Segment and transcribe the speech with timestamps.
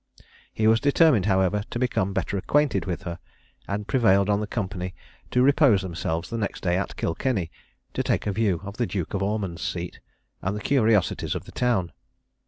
[0.51, 3.19] He was determined, however, to become better acquainted with her,
[3.67, 4.95] and prevailed on the company
[5.29, 7.51] to repose themselves the next day at Kilkenny,
[7.93, 9.99] and take a view of the Duke of Ormond's seat,
[10.41, 11.91] and the curiosities of the town.